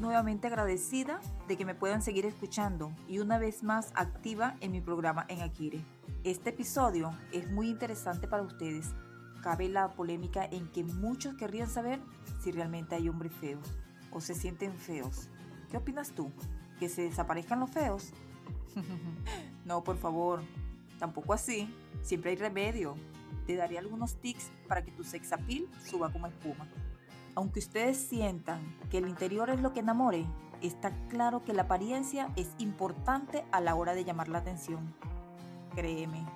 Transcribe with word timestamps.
nuevamente 0.00 0.48
agradecida 0.48 1.20
de 1.46 1.56
que 1.56 1.64
me 1.64 1.76
puedan 1.76 2.02
seguir 2.02 2.26
escuchando 2.26 2.92
y 3.06 3.20
una 3.20 3.38
vez 3.38 3.62
más 3.62 3.92
activa 3.94 4.56
en 4.60 4.72
mi 4.72 4.80
programa 4.80 5.24
en 5.28 5.40
Akire. 5.40 5.80
Este 6.24 6.50
episodio 6.50 7.12
es 7.32 7.48
muy 7.48 7.68
interesante 7.68 8.26
para 8.26 8.42
ustedes. 8.42 8.88
Cabe 9.40 9.68
la 9.68 9.92
polémica 9.92 10.44
en 10.44 10.66
que 10.72 10.82
muchos 10.82 11.36
querrían 11.36 11.68
saber 11.68 12.00
si 12.42 12.50
realmente 12.50 12.96
hay 12.96 13.08
hombres 13.08 13.32
feos 13.34 13.64
o 14.10 14.20
se 14.20 14.34
sienten 14.34 14.72
feos. 14.74 15.28
¿Qué 15.70 15.76
opinas 15.76 16.10
tú? 16.10 16.32
¿Que 16.80 16.88
se 16.88 17.02
desaparezcan 17.02 17.60
los 17.60 17.70
feos? 17.70 18.10
no, 19.64 19.84
por 19.84 19.96
favor, 19.96 20.42
tampoco 20.98 21.34
así. 21.34 21.72
Siempre 22.02 22.32
hay 22.32 22.36
remedio. 22.36 22.96
Te 23.46 23.54
daré 23.54 23.78
algunos 23.78 24.16
tips 24.16 24.50
para 24.66 24.82
que 24.82 24.90
tu 24.90 25.04
sex 25.04 25.32
appeal 25.32 25.68
suba 25.84 26.10
como 26.10 26.26
espuma. 26.26 26.66
Aunque 27.34 27.60
ustedes 27.60 27.96
sientan 27.96 28.60
que 28.90 28.98
el 28.98 29.08
interior 29.08 29.48
es 29.50 29.60
lo 29.60 29.72
que 29.72 29.80
enamore, 29.80 30.26
está 30.60 30.92
claro 31.08 31.44
que 31.44 31.54
la 31.54 31.62
apariencia 31.62 32.30
es 32.36 32.54
importante 32.58 33.44
a 33.52 33.60
la 33.60 33.74
hora 33.74 33.94
de 33.94 34.04
llamar 34.04 34.28
la 34.28 34.38
atención. 34.38 34.94
Créeme. 35.74 36.26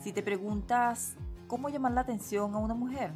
Si 0.00 0.12
te 0.12 0.22
preguntas 0.22 1.16
cómo 1.46 1.68
llamar 1.68 1.92
la 1.92 2.00
atención 2.00 2.54
a 2.54 2.58
una 2.58 2.74
mujer, 2.74 3.12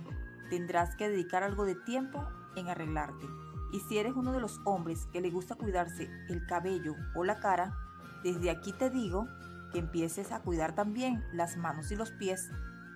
tendrás 0.48 0.94
que 0.94 1.08
dedicar 1.08 1.42
algo 1.42 1.64
de 1.64 1.74
tiempo 1.74 2.24
en 2.54 2.68
arreglarte. 2.68 3.26
Y 3.72 3.80
si 3.80 3.98
eres 3.98 4.14
uno 4.14 4.32
de 4.32 4.40
los 4.40 4.60
hombres 4.64 5.06
que 5.12 5.20
le 5.20 5.30
gusta 5.30 5.56
cuidarse 5.56 6.08
el 6.28 6.46
cabello 6.46 6.94
o 7.16 7.24
la 7.24 7.40
cara, 7.40 7.74
desde 8.22 8.50
aquí 8.50 8.72
te 8.72 8.90
digo 8.90 9.26
que 9.72 9.80
empieces 9.80 10.30
a 10.30 10.40
cuidar 10.40 10.74
también 10.74 11.24
las 11.32 11.56
manos 11.56 11.90
y 11.90 11.96
los 11.96 12.12
pies, 12.12 12.48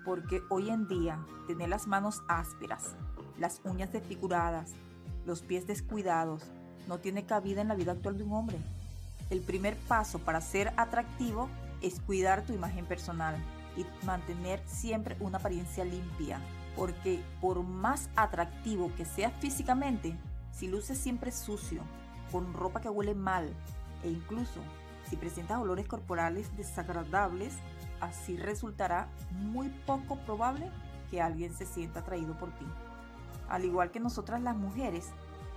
porque 0.05 0.43
hoy 0.49 0.71
en 0.71 0.89
día 0.89 1.25
tener 1.47 1.69
las 1.69 1.87
manos 1.87 2.23
ásperas, 2.29 2.95
las 3.39 3.61
uñas 3.65 3.93
desfiguradas, 3.93 4.73
los 5.27 5.43
pies 5.43 5.67
descuidados, 5.67 6.45
no 6.89 6.99
tiene 6.99 7.25
cabida 7.25 7.61
en 7.61 7.69
la 7.69 7.75
vida 7.75 7.93
actual 7.93 8.19
de 8.19 8.25
un 8.25 8.33
hombre. 8.33 8.59
El 9.31 9.41
primer 9.41 9.77
paso 9.77 10.19
para 10.19 10.41
ser 10.41 10.73
atractivo 10.77 11.49
es 11.83 12.01
cuidar 12.01 12.45
tu 12.45 12.53
imagen 12.53 12.87
personal 12.87 13.37
y 13.77 13.87
mantener 14.05 14.63
siempre 14.67 15.17
una 15.21 15.39
apariencia 15.39 15.85
limpia, 15.85 16.41
porque 16.77 17.23
por 17.41 17.63
más 17.63 18.11
atractivo 18.17 18.91
que 18.97 19.05
seas 19.05 19.33
físicamente, 19.41 20.17
si 20.53 20.69
luces 20.69 20.99
siempre 20.99 21.31
sucio, 21.33 21.83
con 22.33 22.53
ropa 22.53 22.81
que 22.81 22.89
huele 22.89 23.15
mal 23.15 23.53
e 24.03 24.11
incluso 24.11 24.61
si 25.09 25.17
presentas 25.17 25.59
olores 25.59 25.87
corporales 25.87 26.57
desagradables, 26.57 27.55
así 28.01 28.37
resultará 28.37 29.09
muy 29.33 29.69
poco 29.87 30.17
probable 30.19 30.71
que 31.11 31.21
alguien 31.21 31.53
se 31.55 31.67
sienta 31.67 32.01
atraído 32.01 32.39
por 32.39 32.51
ti. 32.51 32.67
Al 33.49 33.65
igual 33.65 33.91
que 33.91 34.01
nosotras 34.01 34.41
las 34.41 34.57
mujeres, 34.57 35.09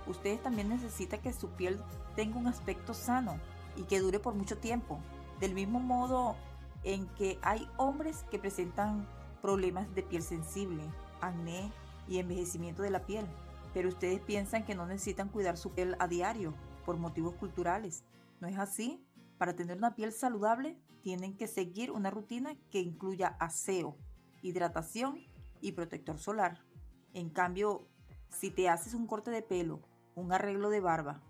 ustedes 0.06 0.42
también 0.42 0.68
necesitan 0.68 1.20
que 1.20 1.32
su 1.32 1.48
piel 1.50 1.80
tenga 2.16 2.38
un 2.38 2.48
aspecto 2.48 2.92
sano 2.92 3.38
y 3.76 3.82
que 3.84 4.00
dure 4.00 4.18
por 4.18 4.34
mucho 4.34 4.58
tiempo. 4.58 4.98
Del 5.40 5.54
mismo 5.54 5.80
modo 5.80 6.36
en 6.82 7.06
que 7.14 7.38
hay 7.42 7.68
hombres 7.76 8.24
que 8.30 8.38
presentan 8.38 9.06
problemas 9.40 9.92
de 9.94 10.02
piel 10.02 10.22
sensible, 10.22 10.82
acné 11.20 11.72
y 12.08 12.18
envejecimiento 12.18 12.82
de 12.82 12.90
la 12.90 13.06
piel, 13.06 13.26
pero 13.72 13.88
ustedes 13.88 14.20
piensan 14.20 14.64
que 14.64 14.74
no 14.74 14.86
necesitan 14.86 15.28
cuidar 15.28 15.56
su 15.56 15.70
piel 15.70 15.96
a 15.98 16.08
diario 16.08 16.54
por 16.84 16.96
motivos 16.96 17.34
culturales. 17.34 18.04
¿No 18.40 18.48
es 18.48 18.58
así? 18.58 19.04
Para 19.38 19.54
tener 19.56 19.76
una 19.76 19.94
piel 19.94 20.12
saludable, 20.12 20.78
tienen 21.02 21.36
que 21.36 21.46
seguir 21.46 21.90
una 21.90 22.10
rutina 22.10 22.56
que 22.70 22.80
incluya 22.80 23.36
aseo, 23.40 23.96
hidratación 24.42 25.20
y 25.60 25.72
protector 25.72 26.18
solar. 26.18 26.64
En 27.12 27.30
cambio, 27.30 27.88
si 28.28 28.50
te 28.50 28.68
haces 28.68 28.94
un 28.94 29.06
corte 29.06 29.30
de 29.30 29.42
pelo, 29.42 29.80
un 30.14 30.32
arreglo 30.32 30.70
de 30.70 30.80
barba, 30.80 31.22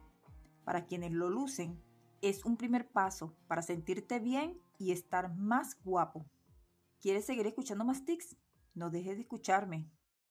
para 0.64 0.86
quienes 0.86 1.12
lo 1.12 1.28
lucen, 1.30 1.80
es 2.22 2.44
un 2.44 2.56
primer 2.56 2.88
paso 2.88 3.34
para 3.46 3.62
sentirte 3.62 4.18
bien 4.18 4.58
y 4.78 4.92
estar 4.92 5.34
más 5.36 5.76
guapo. 5.84 6.24
¿Quieres 7.00 7.26
seguir 7.26 7.46
escuchando 7.46 7.84
más 7.84 8.04
tics? 8.04 8.36
No 8.74 8.90
dejes 8.90 9.16
de 9.16 9.22
escucharme. 9.22 9.90